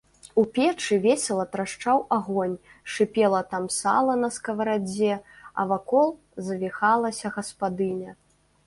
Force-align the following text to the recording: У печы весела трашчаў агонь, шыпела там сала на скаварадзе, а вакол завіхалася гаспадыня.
У 0.43 0.43
печы 0.53 0.95
весела 1.03 1.45
трашчаў 1.55 2.01
агонь, 2.17 2.55
шыпела 2.93 3.43
там 3.53 3.69
сала 3.77 4.17
на 4.25 4.33
скаварадзе, 4.39 5.13
а 5.59 5.71
вакол 5.75 6.07
завіхалася 6.51 7.27
гаспадыня. 7.39 8.21